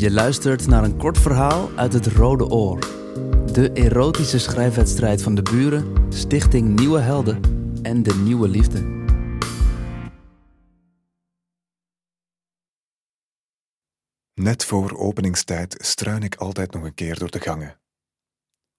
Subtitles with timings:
[0.00, 2.78] Je luistert naar een kort verhaal uit het Rode Oor.
[3.52, 7.40] De erotische schrijfwedstrijd van de buren, Stichting Nieuwe Helden
[7.82, 8.80] en de Nieuwe Liefde.
[14.34, 17.80] Net voor openingstijd struin ik altijd nog een keer door de gangen.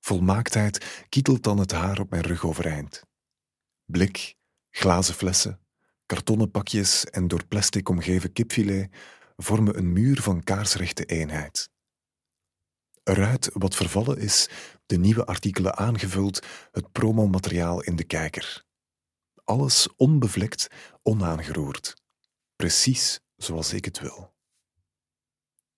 [0.00, 3.02] Volmaaktheid kietelt dan het haar op mijn rug overeind.
[3.84, 4.36] Blik,
[4.70, 5.60] glazen flessen,
[6.06, 8.90] kartonnen pakjes en door plastic omgeven kipfilet
[9.42, 11.70] vormen een muur van kaarsrechte eenheid.
[13.02, 14.48] Eruit wat vervallen is,
[14.86, 18.64] de nieuwe artikelen aangevuld, het promomateriaal in de kijker.
[19.44, 20.66] Alles onbevlekt,
[21.02, 21.94] onaangeroerd.
[22.56, 24.34] Precies zoals ik het wil.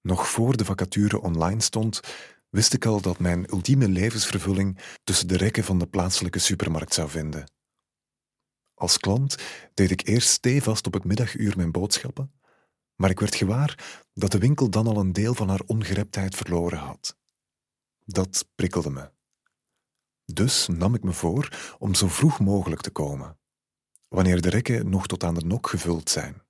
[0.00, 2.00] Nog voor de vacature online stond,
[2.48, 7.08] wist ik al dat mijn ultieme levensvervulling tussen de rekken van de plaatselijke supermarkt zou
[7.08, 7.52] vinden.
[8.74, 9.36] Als klant
[9.74, 12.39] deed ik eerst stevast op het middaguur mijn boodschappen,
[13.00, 16.78] maar ik werd gewaar dat de winkel dan al een deel van haar ongereptheid verloren
[16.78, 17.16] had.
[18.04, 19.10] Dat prikkelde me.
[20.24, 23.38] Dus nam ik me voor om zo vroeg mogelijk te komen,
[24.08, 26.42] wanneer de rekken nog tot aan de nok gevuld zijn.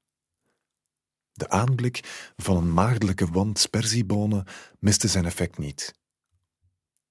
[1.32, 4.46] De aanblik van een maagdelijke wand sperziebonen
[4.78, 5.94] miste zijn effect niet.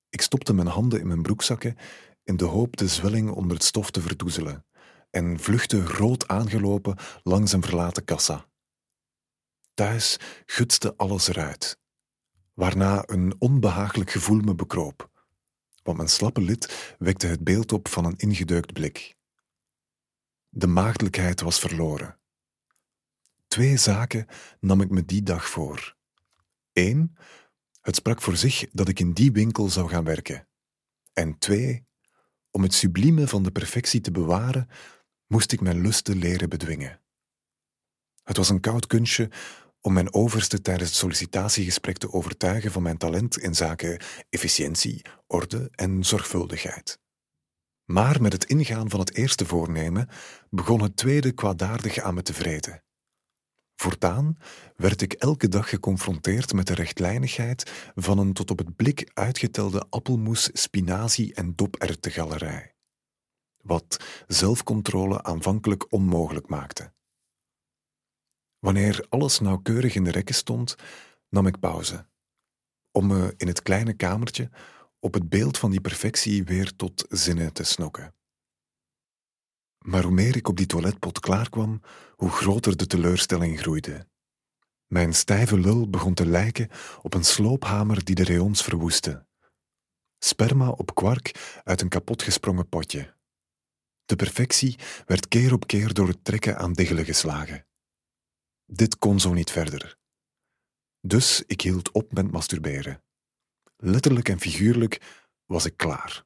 [0.09, 1.77] Ik stopte mijn handen in mijn broekzakken
[2.23, 4.65] in de hoop de zwelling onder het stof te verdoezelen
[5.09, 8.47] en vluchtte rood aangelopen langs een verlaten kassa.
[9.79, 11.79] Thuis gutste alles eruit,
[12.53, 15.27] waarna een onbehagelijk gevoel me bekroop,
[15.83, 19.15] want mijn slappe lid wekte het beeld op van een ingedeukt blik.
[20.49, 22.19] De maagdelijkheid was verloren.
[23.47, 24.25] Twee zaken
[24.59, 25.95] nam ik me die dag voor.
[26.73, 27.17] Eén,
[27.81, 30.47] het sprak voor zich dat ik in die winkel zou gaan werken.
[31.13, 31.85] En twee,
[32.51, 34.69] om het sublieme van de perfectie te bewaren,
[35.27, 37.01] moest ik mijn lusten leren bedwingen.
[38.23, 39.29] Het was een koud kunstje
[39.81, 45.69] om mijn overste tijdens het sollicitatiegesprek te overtuigen van mijn talent in zaken efficiëntie, orde
[45.71, 46.99] en zorgvuldigheid.
[47.85, 50.09] Maar met het ingaan van het eerste voornemen
[50.49, 52.83] begon het tweede kwaadaardig aan me te vreten.
[53.75, 54.37] Voortaan
[54.75, 59.85] werd ik elke dag geconfronteerd met de rechtlijnigheid van een tot op het blik uitgetelde
[59.89, 62.75] appelmoes, spinazie en doperwtengalerij.
[63.61, 66.91] Wat zelfcontrole aanvankelijk onmogelijk maakte.
[68.59, 70.75] Wanneer alles nauwkeurig in de rekken stond,
[71.29, 72.05] nam ik pauze,
[72.91, 74.49] om me in het kleine kamertje
[74.99, 78.13] op het beeld van die perfectie weer tot zinnen te snokken.
[79.85, 81.81] Maar hoe meer ik op die toiletpot klaarkwam,
[82.15, 84.07] hoe groter de teleurstelling groeide.
[84.87, 86.69] Mijn stijve lul begon te lijken
[87.01, 89.25] op een sloophamer die de rayons verwoestte.
[90.19, 93.15] Sperma op kwark uit een kapotgesprongen potje.
[94.05, 97.68] De perfectie werd keer op keer door het trekken aan diggelen geslagen.
[98.71, 99.97] Dit kon zo niet verder.
[101.01, 103.03] Dus ik hield op met masturberen.
[103.77, 106.25] Letterlijk en figuurlijk was ik klaar.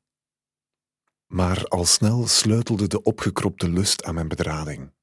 [1.27, 4.93] Maar al snel sleutelde de opgekropte lust aan mijn bedrading.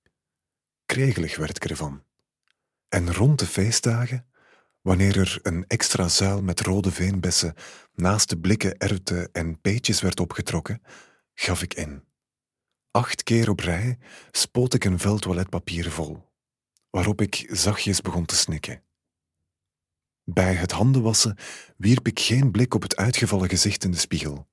[0.86, 2.04] Kregelig werd ik ervan.
[2.88, 4.26] En rond de feestdagen,
[4.80, 7.54] wanneer er een extra zuil met rode veenbessen
[7.92, 10.82] naast de blikken erwten en peetjes werd opgetrokken,
[11.34, 12.04] gaf ik in.
[12.90, 13.98] Acht keer op rij
[14.30, 16.29] spoot ik een vel toiletpapier vol,
[16.90, 18.82] waarop ik zachtjes begon te snikken.
[20.24, 21.36] Bij het handenwassen
[21.76, 24.48] wierp ik geen blik op het uitgevallen gezicht in de spiegel.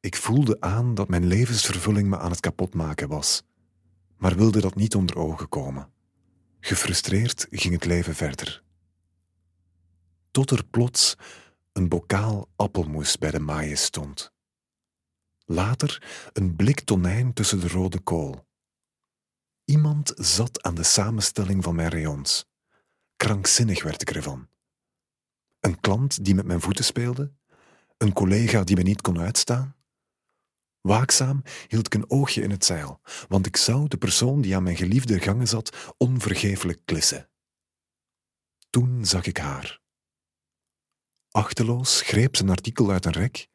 [0.00, 3.42] Ik voelde aan dat mijn levensvervulling me aan het kapotmaken was,
[4.16, 5.90] maar wilde dat niet onder ogen komen.
[6.60, 8.62] Gefrustreerd ging het leven verder.
[10.30, 11.16] Tot er plots
[11.72, 14.32] een bokaal appelmoes bij de maaien stond.
[15.44, 16.02] Later
[16.32, 18.46] een blik tonijn tussen de rode kool.
[19.64, 22.46] Iemand zat aan de samenstelling van mijn rayons.
[23.16, 24.48] Krankzinnig werd ik ervan.
[25.60, 27.32] Een klant die met mijn voeten speelde,
[27.96, 29.76] een collega die me niet kon uitstaan,
[30.82, 34.62] Waakzaam hield ik een oogje in het zeil, want ik zou de persoon die aan
[34.62, 37.28] mijn geliefde gangen zat onvergeeflijk klissen.
[38.70, 39.80] Toen zag ik haar.
[41.30, 43.48] Achteloos greep ze een artikel uit een rek,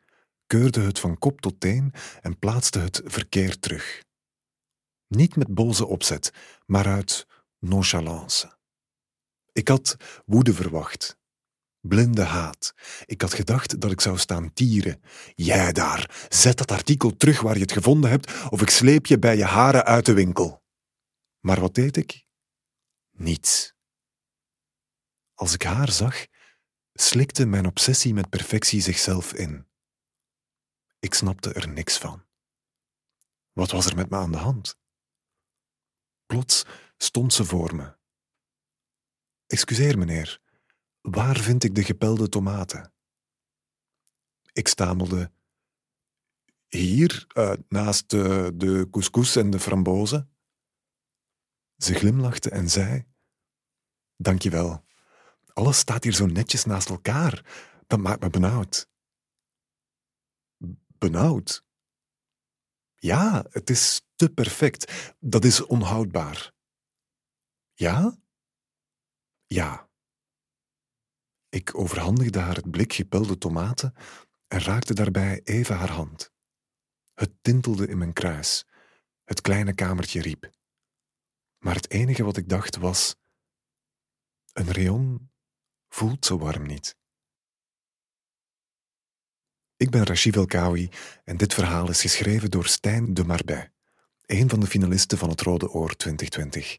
[0.45, 4.05] keurde het van kop tot teen en plaatste het verkeerd terug.
[5.07, 6.33] Niet met boze opzet,
[6.65, 7.27] maar uit
[7.59, 8.57] nonchalance.
[9.51, 9.95] Ik had
[10.25, 11.17] woede verwacht,
[11.81, 12.73] blinde haat.
[13.05, 15.01] Ik had gedacht dat ik zou staan tieren.
[15.35, 19.19] Jij daar, zet dat artikel terug waar je het gevonden hebt, of ik sleep je
[19.19, 20.63] bij je haren uit de winkel.
[21.39, 22.25] Maar wat deed ik?
[23.11, 23.75] Niets.
[25.33, 26.25] Als ik haar zag,
[26.93, 29.67] slikte mijn obsessie met perfectie zichzelf in.
[30.99, 32.25] Ik snapte er niks van.
[33.53, 34.77] Wat was er met me aan de hand?
[36.27, 36.65] Plots
[36.97, 37.95] stond ze voor me.
[39.45, 40.41] Excuseer, meneer,
[41.01, 42.93] Waar vind ik de gepelde tomaten?
[44.53, 45.31] Ik stamelde:
[46.67, 50.31] Hier, uh, naast de, de couscous en de frambozen.
[51.77, 53.05] Ze glimlachte en zei:
[54.15, 54.85] Dankjewel.
[55.53, 57.45] Alles staat hier zo netjes naast elkaar.
[57.87, 58.89] Dat maakt me benauwd.
[60.97, 61.66] Benauwd?
[63.07, 65.13] Ja, het is te perfect.
[65.19, 66.51] Dat is onhoudbaar.
[67.73, 68.17] Ja?
[69.45, 69.89] Ja.
[71.49, 73.93] Ik overhandigde haar het blik gepelde tomaten
[74.47, 76.31] en raakte daarbij even haar hand.
[77.13, 78.65] Het tintelde in mijn kruis.
[79.23, 80.51] Het kleine kamertje riep.
[81.57, 83.15] Maar het enige wat ik dacht was:
[84.53, 85.31] een rayon
[85.87, 86.95] voelt zo warm niet.
[89.77, 90.89] Ik ben Rachid Elkawi
[91.23, 93.69] en dit verhaal is geschreven door Stijn de Marbet,
[94.25, 96.77] een van de finalisten van het Rode Oor 2020.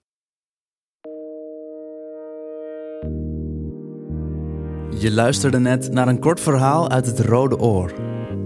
[5.01, 7.95] Je luisterde net naar een kort verhaal uit het Rode Oor.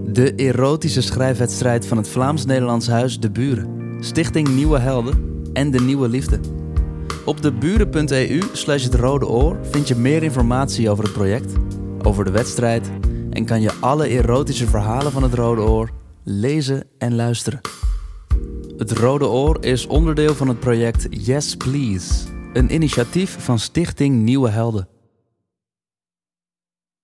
[0.03, 6.07] De erotische schrijfwedstrijd van het Vlaams-Nederlands Huis De Buren, Stichting Nieuwe Helden en De Nieuwe
[6.09, 6.39] Liefde.
[7.25, 11.53] Op deburen.eu slash het Rode Oor vind je meer informatie over het project,
[12.03, 12.89] over de wedstrijd
[13.33, 15.89] en kan je alle erotische verhalen van het Rode Oor
[16.23, 17.61] lezen en luisteren.
[18.77, 24.49] Het Rode Oor is onderdeel van het project Yes Please, een initiatief van Stichting Nieuwe
[24.49, 24.87] Helden.